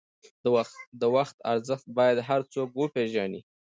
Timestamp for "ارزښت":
1.51-1.87